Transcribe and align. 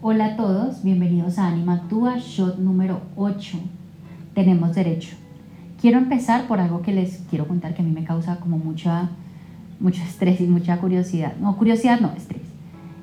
Hola 0.00 0.26
a 0.26 0.36
todos, 0.36 0.84
bienvenidos 0.84 1.40
a 1.40 1.48
Anima 1.48 1.74
Actúa, 1.74 2.18
shot 2.18 2.58
número 2.58 3.00
8. 3.16 3.58
Tenemos 4.32 4.76
derecho. 4.76 5.16
Quiero 5.80 5.98
empezar 5.98 6.46
por 6.46 6.60
algo 6.60 6.82
que 6.82 6.92
les 6.92 7.24
quiero 7.28 7.48
contar 7.48 7.74
que 7.74 7.82
a 7.82 7.84
mí 7.84 7.90
me 7.90 8.04
causa 8.04 8.38
como 8.38 8.58
mucha, 8.58 9.08
mucho 9.80 10.00
estrés 10.04 10.40
y 10.40 10.44
mucha 10.44 10.78
curiosidad. 10.78 11.34
No, 11.40 11.56
curiosidad 11.56 11.98
no, 11.98 12.12
estrés. 12.16 12.42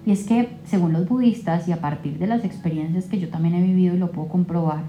Y 0.05 0.11
es 0.11 0.23
que 0.23 0.57
según 0.63 0.93
los 0.93 1.05
budistas 1.09 1.67
y 1.67 1.73
a 1.73 1.81
partir 1.81 2.17
de 2.17 2.27
las 2.27 2.45
experiencias 2.45 3.07
que 3.07 3.19
yo 3.19 3.27
también 3.27 3.55
he 3.55 3.61
vivido 3.61 3.93
y 3.93 3.97
lo 3.99 4.11
puedo 4.11 4.29
comprobar, 4.29 4.83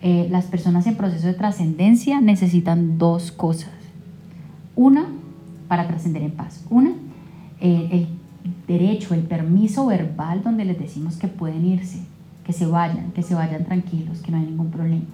eh, 0.00 0.26
las 0.28 0.46
personas 0.46 0.88
en 0.88 0.96
proceso 0.96 1.28
de 1.28 1.34
trascendencia 1.34 2.20
necesitan 2.20 2.98
dos 2.98 3.30
cosas. 3.30 3.70
Una, 4.74 5.06
para 5.68 5.86
trascender 5.86 6.22
en 6.22 6.32
paz. 6.32 6.66
Una, 6.68 6.90
eh, 7.60 7.88
el 7.92 8.11
derecho, 8.72 9.14
el 9.14 9.22
permiso 9.22 9.86
verbal 9.86 10.42
donde 10.42 10.64
les 10.64 10.78
decimos 10.78 11.16
que 11.16 11.28
pueden 11.28 11.64
irse, 11.64 12.00
que 12.44 12.52
se 12.52 12.66
vayan, 12.66 13.12
que 13.12 13.22
se 13.22 13.34
vayan 13.34 13.64
tranquilos, 13.64 14.20
que 14.20 14.30
no 14.32 14.38
hay 14.38 14.46
ningún 14.46 14.70
problema. 14.70 15.04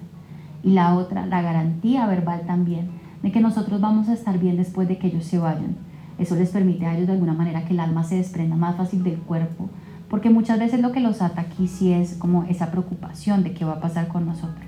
Y 0.63 0.71
la 0.71 0.95
otra, 0.95 1.25
la 1.25 1.41
garantía 1.41 2.07
verbal 2.07 2.41
también 2.47 2.89
de 3.21 3.31
que 3.31 3.41
nosotros 3.41 3.81
vamos 3.81 4.07
a 4.09 4.13
estar 4.13 4.39
bien 4.39 4.57
después 4.57 4.87
de 4.87 4.97
que 4.97 5.07
ellos 5.07 5.25
se 5.25 5.39
vayan. 5.39 5.75
Eso 6.17 6.35
les 6.35 6.49
permite 6.49 6.85
a 6.85 6.95
ellos 6.95 7.07
de 7.07 7.13
alguna 7.13 7.33
manera 7.33 7.65
que 7.65 7.73
el 7.73 7.79
alma 7.79 8.03
se 8.03 8.15
desprenda 8.15 8.55
más 8.55 8.75
fácil 8.75 9.03
del 9.03 9.17
cuerpo, 9.17 9.69
porque 10.09 10.29
muchas 10.29 10.59
veces 10.59 10.81
lo 10.81 10.91
que 10.91 10.99
los 10.99 11.21
ata 11.21 11.41
aquí 11.41 11.67
sí 11.67 11.91
es 11.91 12.15
como 12.15 12.43
esa 12.43 12.71
preocupación 12.71 13.43
de 13.43 13.53
qué 13.53 13.65
va 13.65 13.73
a 13.73 13.81
pasar 13.81 14.07
con 14.07 14.25
nosotros. 14.25 14.65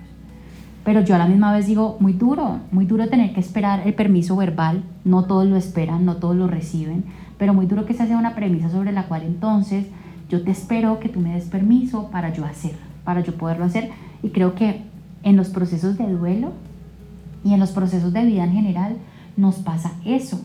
Pero 0.83 1.01
yo 1.01 1.13
a 1.15 1.19
la 1.19 1.27
misma 1.27 1.53
vez 1.53 1.67
digo, 1.67 1.97
muy 1.99 2.13
duro, 2.13 2.59
muy 2.71 2.85
duro 2.85 3.07
tener 3.07 3.33
que 3.33 3.39
esperar 3.39 3.81
el 3.85 3.93
permiso 3.93 4.35
verbal, 4.35 4.83
no 5.05 5.25
todos 5.25 5.45
lo 5.45 5.55
esperan, 5.55 6.05
no 6.05 6.17
todos 6.17 6.35
lo 6.35 6.47
reciben, 6.47 7.05
pero 7.41 7.55
muy 7.55 7.65
duro 7.65 7.87
que 7.87 7.95
se 7.95 8.05
sea 8.05 8.19
una 8.19 8.35
premisa 8.35 8.69
sobre 8.69 8.91
la 8.91 9.07
cual 9.07 9.23
entonces 9.23 9.87
yo 10.29 10.43
te 10.43 10.51
espero 10.51 10.99
que 10.99 11.09
tú 11.09 11.21
me 11.21 11.33
des 11.33 11.45
permiso 11.45 12.11
para 12.11 12.31
yo 12.31 12.45
hacer, 12.45 12.75
para 13.03 13.21
yo 13.21 13.35
poderlo 13.35 13.65
hacer. 13.65 13.89
Y 14.21 14.29
creo 14.29 14.53
que 14.53 14.83
en 15.23 15.37
los 15.37 15.49
procesos 15.49 15.97
de 15.97 16.07
duelo 16.07 16.51
y 17.43 17.55
en 17.55 17.59
los 17.59 17.71
procesos 17.71 18.13
de 18.13 18.25
vida 18.25 18.43
en 18.43 18.51
general 18.51 18.97
nos 19.37 19.55
pasa 19.55 19.93
eso. 20.05 20.39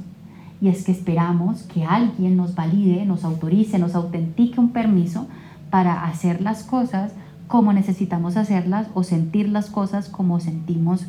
Y 0.62 0.68
es 0.68 0.84
que 0.84 0.92
esperamos 0.92 1.64
que 1.64 1.84
alguien 1.84 2.34
nos 2.34 2.54
valide, 2.54 3.04
nos 3.04 3.24
autorice, 3.24 3.78
nos 3.78 3.94
autentique 3.94 4.58
un 4.58 4.70
permiso 4.70 5.26
para 5.68 6.04
hacer 6.04 6.40
las 6.40 6.62
cosas 6.62 7.12
como 7.46 7.74
necesitamos 7.74 8.38
hacerlas 8.38 8.88
o 8.94 9.02
sentir 9.02 9.50
las 9.50 9.68
cosas 9.68 10.08
como 10.08 10.40
sentimos 10.40 11.04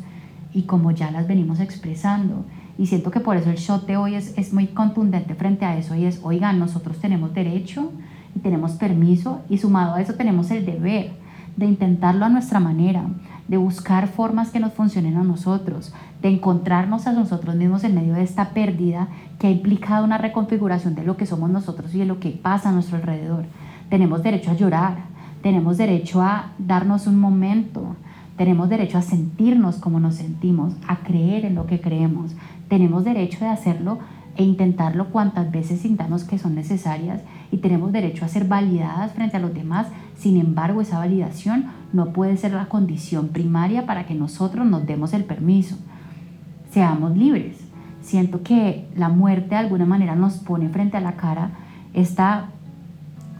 y 0.52 0.64
como 0.64 0.90
ya 0.90 1.10
las 1.10 1.26
venimos 1.26 1.60
expresando. 1.60 2.44
Y 2.78 2.86
siento 2.86 3.10
que 3.10 3.20
por 3.20 3.36
eso 3.36 3.50
el 3.50 3.56
shot 3.56 3.86
de 3.86 3.96
hoy 3.96 4.14
es, 4.14 4.32
es 4.38 4.52
muy 4.52 4.68
contundente 4.68 5.34
frente 5.34 5.64
a 5.64 5.76
eso 5.76 5.96
y 5.96 6.04
es, 6.04 6.20
oigan, 6.22 6.60
nosotros 6.60 6.98
tenemos 6.98 7.34
derecho 7.34 7.90
y 8.36 8.38
tenemos 8.38 8.72
permiso 8.72 9.40
y 9.48 9.58
sumado 9.58 9.94
a 9.94 10.00
eso 10.00 10.14
tenemos 10.14 10.50
el 10.52 10.64
deber 10.64 11.10
de 11.56 11.66
intentarlo 11.66 12.24
a 12.24 12.28
nuestra 12.28 12.60
manera, 12.60 13.02
de 13.48 13.56
buscar 13.56 14.06
formas 14.06 14.50
que 14.50 14.60
nos 14.60 14.74
funcionen 14.74 15.16
a 15.16 15.24
nosotros, 15.24 15.92
de 16.22 16.28
encontrarnos 16.28 17.08
a 17.08 17.12
nosotros 17.12 17.56
mismos 17.56 17.82
en 17.82 17.96
medio 17.96 18.14
de 18.14 18.22
esta 18.22 18.50
pérdida 18.50 19.08
que 19.40 19.48
ha 19.48 19.50
implicado 19.50 20.04
una 20.04 20.18
reconfiguración 20.18 20.94
de 20.94 21.02
lo 21.02 21.16
que 21.16 21.26
somos 21.26 21.50
nosotros 21.50 21.92
y 21.94 21.98
de 21.98 22.04
lo 22.04 22.20
que 22.20 22.30
pasa 22.30 22.68
a 22.68 22.72
nuestro 22.72 22.96
alrededor. 22.96 23.44
Tenemos 23.90 24.22
derecho 24.22 24.52
a 24.52 24.54
llorar, 24.54 24.98
tenemos 25.42 25.78
derecho 25.78 26.22
a 26.22 26.52
darnos 26.58 27.08
un 27.08 27.18
momento, 27.18 27.96
tenemos 28.38 28.68
derecho 28.68 28.96
a 28.96 29.02
sentirnos 29.02 29.76
como 29.76 29.98
nos 29.98 30.14
sentimos, 30.14 30.74
a 30.86 30.98
creer 30.98 31.44
en 31.44 31.56
lo 31.56 31.66
que 31.66 31.80
creemos. 31.80 32.36
Tenemos 32.68 33.04
derecho 33.04 33.40
de 33.40 33.48
hacerlo 33.48 33.98
e 34.36 34.44
intentarlo 34.44 35.10
cuantas 35.10 35.50
veces 35.50 35.80
sintamos 35.80 36.22
que 36.22 36.38
son 36.38 36.54
necesarias 36.54 37.20
y 37.50 37.56
tenemos 37.56 37.90
derecho 37.90 38.24
a 38.24 38.28
ser 38.28 38.46
validadas 38.46 39.12
frente 39.12 39.36
a 39.36 39.40
los 39.40 39.52
demás. 39.52 39.88
Sin 40.16 40.40
embargo, 40.40 40.80
esa 40.80 40.98
validación 40.98 41.66
no 41.92 42.12
puede 42.12 42.36
ser 42.36 42.52
la 42.52 42.66
condición 42.66 43.28
primaria 43.28 43.86
para 43.86 44.06
que 44.06 44.14
nosotros 44.14 44.64
nos 44.64 44.86
demos 44.86 45.12
el 45.14 45.24
permiso. 45.24 45.76
Seamos 46.70 47.16
libres. 47.16 47.56
Siento 48.02 48.44
que 48.44 48.86
la 48.94 49.08
muerte 49.08 49.50
de 49.50 49.56
alguna 49.56 49.84
manera 49.84 50.14
nos 50.14 50.34
pone 50.34 50.68
frente 50.68 50.96
a 50.96 51.00
la 51.00 51.16
cara 51.16 51.50
esta 51.92 52.50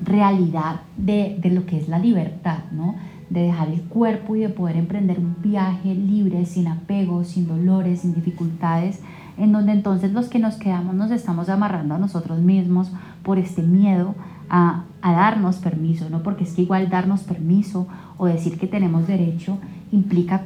realidad 0.03 0.81
de, 0.97 1.39
de 1.41 1.50
lo 1.50 1.67
que 1.67 1.78
es 1.78 1.89
la 1.89 2.00
libertad, 2.00 2.65
¿no? 2.73 2.97
De 3.31 3.43
dejar 3.43 3.69
el 3.69 3.83
cuerpo 3.83 4.37
y 4.37 4.41
de 4.41 4.49
poder 4.49 4.77
emprender 4.77 5.19
un 5.19 5.37
viaje 5.43 5.94
libre, 5.94 6.47
sin 6.47 6.69
apegos, 6.69 7.28
sin 7.28 7.47
dolores, 7.47 8.00
sin 8.00 8.15
dificultades, 8.15 9.00
en 9.37 9.53
donde 9.53 9.72
entonces 9.72 10.12
los 10.12 10.28
que 10.28 10.39
nos 10.39 10.56
quedamos 10.56 10.94
nos 10.94 11.11
estamos 11.11 11.49
amarrando 11.49 11.94
a 11.94 11.99
nosotros 11.99 12.41
mismos 12.41 12.91
por 13.22 13.38
este 13.38 13.62
miedo 13.62 14.15
a, 14.50 14.84
darnos 15.03 15.56
permiso, 15.56 16.09
¿no? 16.11 16.22
Porque 16.22 16.44
es 16.44 16.55
que 16.55 16.62
igual 16.62 16.88
darnos 16.91 17.22
permiso 17.22 17.87
o 18.17 18.27
decir 18.27 18.59
que 18.59 18.67
tenemos 18.67 19.06
derecho 19.06 19.59
implica 19.93 20.43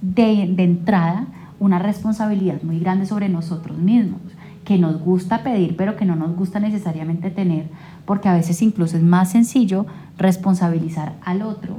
de, 0.00 0.52
de 0.54 0.64
entrada 0.64 1.26
una 1.58 1.78
responsabilidad 1.78 2.62
muy 2.62 2.78
grande 2.78 3.06
sobre 3.06 3.28
nosotros 3.28 3.78
mismos, 3.78 4.20
que 4.64 4.78
nos 4.78 5.00
gusta 5.00 5.42
pedir, 5.42 5.76
pero 5.76 5.96
que 5.96 6.04
no 6.04 6.16
nos 6.16 6.36
gusta 6.36 6.60
necesariamente 6.60 7.30
tener, 7.30 7.68
porque 8.04 8.28
a 8.28 8.34
veces 8.34 8.60
incluso 8.62 8.96
es 8.96 9.02
más 9.02 9.30
sencillo 9.30 9.86
responsabilizar 10.18 11.14
al 11.24 11.42
otro 11.42 11.76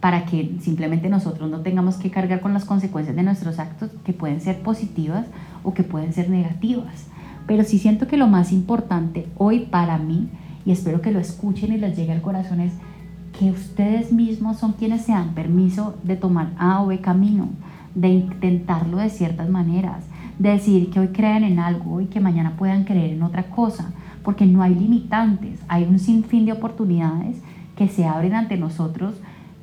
para 0.00 0.24
que 0.24 0.56
simplemente 0.60 1.08
nosotros 1.08 1.50
no 1.50 1.60
tengamos 1.60 1.96
que 1.96 2.10
cargar 2.10 2.40
con 2.40 2.54
las 2.54 2.64
consecuencias 2.64 3.14
de 3.14 3.22
nuestros 3.22 3.58
actos 3.58 3.90
que 4.04 4.12
pueden 4.12 4.40
ser 4.40 4.60
positivas 4.62 5.26
o 5.62 5.74
que 5.74 5.82
pueden 5.82 6.12
ser 6.12 6.30
negativas. 6.30 7.06
Pero 7.46 7.64
sí 7.64 7.78
siento 7.78 8.06
que 8.06 8.16
lo 8.16 8.26
más 8.26 8.52
importante 8.52 9.26
hoy 9.36 9.60
para 9.60 9.98
mí, 9.98 10.28
y 10.64 10.72
espero 10.72 11.02
que 11.02 11.10
lo 11.10 11.18
escuchen 11.18 11.72
y 11.72 11.78
les 11.78 11.96
llegue 11.96 12.12
al 12.12 12.22
corazón, 12.22 12.60
es 12.60 12.72
que 13.38 13.50
ustedes 13.50 14.12
mismos 14.12 14.58
son 14.58 14.72
quienes 14.72 15.02
se 15.02 15.12
dan 15.12 15.34
permiso 15.34 15.96
de 16.02 16.16
tomar 16.16 16.52
A 16.58 16.82
o 16.82 16.86
B 16.86 17.00
camino, 17.00 17.48
de 17.94 18.08
intentarlo 18.08 18.98
de 18.98 19.10
ciertas 19.10 19.48
maneras, 19.48 20.04
de 20.38 20.50
decir 20.50 20.90
que 20.90 21.00
hoy 21.00 21.08
creen 21.08 21.44
en 21.44 21.58
algo 21.58 22.00
y 22.00 22.06
que 22.06 22.20
mañana 22.20 22.54
puedan 22.56 22.84
creer 22.84 23.12
en 23.12 23.22
otra 23.22 23.44
cosa, 23.44 23.92
porque 24.22 24.46
no 24.46 24.62
hay 24.62 24.74
limitantes, 24.74 25.60
hay 25.68 25.84
un 25.84 25.98
sinfín 25.98 26.46
de 26.46 26.52
oportunidades 26.52 27.42
que 27.76 27.88
se 27.88 28.06
abren 28.06 28.34
ante 28.34 28.56
nosotros 28.56 29.14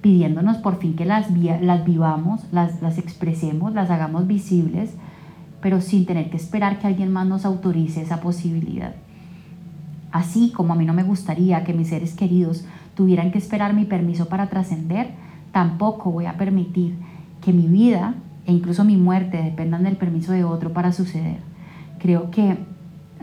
pidiéndonos 0.01 0.57
por 0.57 0.79
fin 0.79 0.95
que 0.95 1.05
las, 1.05 1.27
las 1.31 1.85
vivamos, 1.85 2.41
las, 2.51 2.81
las 2.81 2.97
expresemos, 2.97 3.73
las 3.73 3.89
hagamos 3.89 4.27
visibles, 4.27 4.91
pero 5.61 5.81
sin 5.81 6.05
tener 6.05 6.29
que 6.29 6.37
esperar 6.37 6.79
que 6.79 6.87
alguien 6.87 7.11
más 7.11 7.27
nos 7.27 7.45
autorice 7.45 8.01
esa 8.01 8.21
posibilidad. 8.21 8.95
Así 10.11 10.51
como 10.55 10.73
a 10.73 10.75
mí 10.75 10.85
no 10.85 10.93
me 10.93 11.03
gustaría 11.03 11.63
que 11.63 11.73
mis 11.73 11.89
seres 11.89 12.15
queridos 12.15 12.65
tuvieran 12.95 13.31
que 13.31 13.37
esperar 13.37 13.73
mi 13.73 13.85
permiso 13.85 14.27
para 14.27 14.47
trascender, 14.47 15.11
tampoco 15.51 16.11
voy 16.11 16.25
a 16.25 16.37
permitir 16.37 16.95
que 17.41 17.53
mi 17.53 17.67
vida 17.67 18.15
e 18.45 18.53
incluso 18.53 18.83
mi 18.83 18.97
muerte 18.97 19.41
dependan 19.41 19.83
del 19.83 19.97
permiso 19.97 20.31
de 20.31 20.43
otro 20.43 20.73
para 20.73 20.91
suceder. 20.91 21.39
Creo 21.99 22.31
que 22.31 22.57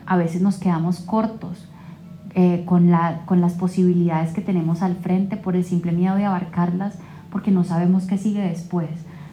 a 0.06 0.16
veces 0.16 0.42
nos 0.42 0.58
quedamos 0.58 1.00
cortos 1.00 1.66
eh, 2.34 2.62
con, 2.64 2.90
la, 2.90 3.22
con 3.26 3.40
las 3.40 3.54
posibilidades 3.54 4.32
que 4.32 4.40
tenemos 4.40 4.82
al 4.82 4.96
frente 4.96 5.36
por 5.36 5.56
el 5.56 5.64
simple 5.64 5.92
miedo 5.92 6.16
de 6.16 6.24
abarcarlas 6.24 6.98
porque 7.30 7.50
no 7.50 7.64
sabemos 7.64 8.06
qué 8.06 8.18
sigue 8.18 8.40
después. 8.40 8.88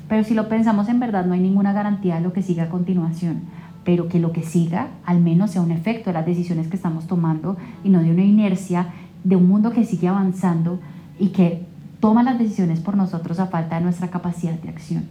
Pero 0.08 0.24
si 0.24 0.34
lo 0.34 0.50
pensamos 0.50 0.90
en 0.90 1.00
verdad 1.00 1.26
no 1.26 1.34
hay 1.34 1.40
ninguna 1.40 1.74
garantía 1.74 2.16
de 2.16 2.22
lo 2.22 2.34
que 2.34 2.42
siga 2.42 2.64
a 2.64 2.70
continuación, 2.70 3.42
pero 3.84 4.08
que 4.08 4.20
lo 4.20 4.32
que 4.32 4.44
siga 4.44 4.90
al 5.06 5.20
menos 5.22 5.52
sea 5.52 5.62
un 5.62 5.72
efecto 5.72 6.10
de 6.10 6.14
las 6.14 6.26
decisiones 6.26 6.68
que 6.68 6.76
estamos 6.76 7.08
tomando 7.08 7.58
y 7.84 7.90
no 7.90 8.02
de 8.02 8.12
una 8.12 8.24
inercia 8.24 8.88
de 9.24 9.36
un 9.36 9.48
mundo 9.48 9.72
que 9.72 9.86
sigue 9.86 10.08
avanzando 10.08 10.80
y 11.20 11.30
que 11.30 11.66
toma 12.00 12.24
las 12.24 12.40
decisiones 12.40 12.80
por 12.80 12.98
nosotros 12.98 13.40
a 13.40 13.48
falta 13.48 13.78
de 13.78 13.84
nuestra 13.84 14.10
capacidad 14.10 14.54
de 14.54 14.70
acción. 14.70 15.06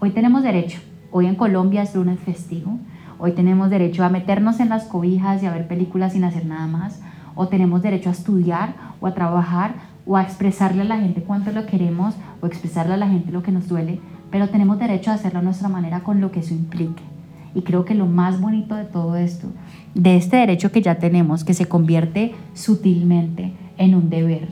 Hoy 0.00 0.10
tenemos 0.10 0.42
derecho, 0.42 0.80
hoy 1.10 1.26
en 1.26 1.36
Colombia 1.36 1.82
es 1.82 1.94
lunes 1.94 2.18
festivo, 2.20 2.78
hoy 3.18 3.32
tenemos 3.32 3.70
derecho 3.70 4.04
a 4.04 4.08
meternos 4.08 4.58
en 4.58 4.68
las 4.68 4.84
cobijas 4.84 5.42
y 5.42 5.46
a 5.46 5.52
ver 5.52 5.68
películas 5.68 6.12
sin 6.12 6.24
hacer 6.24 6.44
nada 6.44 6.66
más, 6.66 7.00
o 7.34 7.48
tenemos 7.48 7.82
derecho 7.82 8.08
a 8.08 8.12
estudiar 8.12 8.74
o 9.00 9.06
a 9.06 9.14
trabajar 9.14 9.74
o 10.06 10.16
a 10.16 10.22
expresarle 10.22 10.82
a 10.82 10.86
la 10.86 10.98
gente 10.98 11.22
cuánto 11.22 11.52
lo 11.52 11.66
queremos 11.66 12.14
o 12.40 12.46
expresarle 12.46 12.94
a 12.94 12.96
la 12.96 13.08
gente 13.08 13.32
lo 13.32 13.42
que 13.42 13.52
nos 13.52 13.68
duele, 13.68 14.00
pero 14.30 14.48
tenemos 14.48 14.78
derecho 14.78 15.10
a 15.10 15.14
hacerlo 15.14 15.40
a 15.40 15.42
nuestra 15.42 15.68
manera 15.68 16.00
con 16.00 16.20
lo 16.20 16.32
que 16.32 16.40
eso 16.40 16.54
implique. 16.54 17.02
Y 17.54 17.62
creo 17.62 17.84
que 17.84 17.94
lo 17.94 18.06
más 18.06 18.40
bonito 18.40 18.74
de 18.74 18.84
todo 18.84 19.16
esto, 19.16 19.48
de 19.94 20.16
este 20.16 20.38
derecho 20.38 20.72
que 20.72 20.80
ya 20.80 20.98
tenemos, 20.98 21.44
que 21.44 21.54
se 21.54 21.66
convierte 21.66 22.34
sutilmente 22.54 23.52
en 23.76 23.94
un 23.94 24.08
deber, 24.08 24.48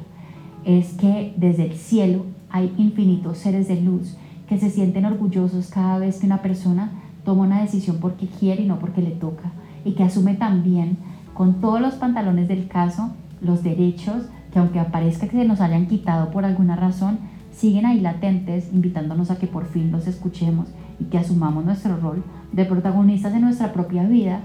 es 0.65 0.93
que 0.93 1.33
desde 1.37 1.65
el 1.65 1.75
cielo 1.75 2.27
hay 2.51 2.73
infinitos 2.77 3.39
seres 3.39 3.69
de 3.69 3.81
luz 3.81 4.17
que 4.49 4.59
se 4.59 4.69
sienten 4.69 5.07
orgullosos 5.07 5.69
cada 5.71 5.99
vez 5.99 6.19
que 6.19 6.27
una 6.27 6.43
persona 6.43 6.91
toma 7.25 7.45
una 7.45 7.63
decisión 7.63 7.99
porque 8.01 8.27
quiere 8.27 8.65
y 8.65 8.67
no 8.67 8.79
porque 8.79 9.01
le 9.01 9.11
toca, 9.11 9.53
y 9.85 9.93
que 9.93 10.03
asume 10.03 10.35
también 10.35 10.99
con 11.41 11.55
todos 11.55 11.81
los 11.81 11.95
pantalones 11.95 12.49
del 12.49 12.69
caso, 12.69 13.13
los 13.41 13.63
derechos 13.63 14.27
que 14.53 14.59
aunque 14.59 14.79
aparezca 14.79 15.27
que 15.27 15.39
se 15.39 15.47
nos 15.47 15.63
hayan 15.63 15.87
quitado 15.87 16.31
por 16.33 16.45
alguna 16.45 16.77
razón, 16.77 17.19
siguen 17.51 17.87
ahí 17.87 17.99
latentes, 17.99 18.71
invitándonos 18.75 19.31
a 19.31 19.39
que 19.39 19.47
por 19.47 19.65
fin 19.65 19.91
los 19.91 20.07
escuchemos 20.07 20.69
y 20.99 21.05
que 21.05 21.17
asumamos 21.17 21.65
nuestro 21.65 21.97
rol 21.97 22.23
de 22.53 22.67
protagonistas 22.67 23.33
de 23.33 23.41
nuestra 23.41 23.73
propia 23.73 24.03
vida 24.03 24.41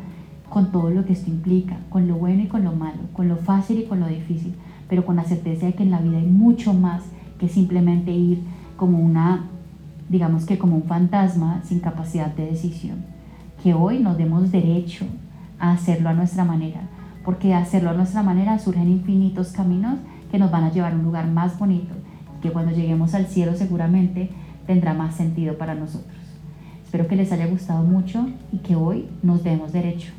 con 0.49 0.71
todo 0.71 0.89
lo 0.89 1.03
que 1.03 1.11
esto 1.11 1.29
implica, 1.29 1.75
con 1.89 2.07
lo 2.07 2.15
bueno 2.15 2.43
y 2.43 2.47
con 2.47 2.63
lo 2.63 2.71
malo, 2.71 3.01
con 3.11 3.27
lo 3.27 3.35
fácil 3.35 3.79
y 3.79 3.87
con 3.87 3.99
lo 3.99 4.07
difícil, 4.07 4.55
pero 4.87 5.05
con 5.05 5.17
la 5.17 5.25
certeza 5.25 5.65
de 5.65 5.73
que 5.73 5.83
en 5.83 5.91
la 5.91 5.99
vida 5.99 6.19
hay 6.19 6.27
mucho 6.27 6.73
más 6.73 7.03
que 7.37 7.49
simplemente 7.49 8.13
ir 8.13 8.39
como 8.77 8.99
una, 8.99 9.47
digamos 10.07 10.45
que 10.45 10.57
como 10.57 10.77
un 10.77 10.83
fantasma 10.83 11.59
sin 11.65 11.81
capacidad 11.81 12.33
de 12.33 12.45
decisión. 12.45 13.03
Que 13.61 13.73
hoy 13.73 13.99
nos 13.99 14.17
demos 14.17 14.49
derecho 14.49 15.05
a 15.59 15.71
hacerlo 15.71 16.09
a 16.09 16.13
nuestra 16.13 16.43
manera, 16.43 16.81
porque 17.23 17.53
hacerlo 17.53 17.89
a 17.89 17.93
nuestra 17.93 18.23
manera 18.23 18.59
surgen 18.59 18.89
infinitos 18.89 19.49
caminos 19.49 19.99
que 20.31 20.39
nos 20.39 20.51
van 20.51 20.63
a 20.63 20.71
llevar 20.71 20.93
a 20.93 20.95
un 20.95 21.03
lugar 21.03 21.27
más 21.27 21.57
bonito, 21.57 21.93
que 22.41 22.51
cuando 22.51 22.71
lleguemos 22.71 23.13
al 23.13 23.27
cielo 23.27 23.55
seguramente 23.55 24.29
tendrá 24.67 24.93
más 24.93 25.15
sentido 25.15 25.57
para 25.57 25.75
nosotros. 25.75 26.15
Espero 26.83 27.07
que 27.07 27.15
les 27.15 27.31
haya 27.31 27.47
gustado 27.47 27.83
mucho 27.83 28.27
y 28.51 28.59
que 28.59 28.75
hoy 28.75 29.07
nos 29.21 29.43
demos 29.43 29.71
derecho. 29.71 30.11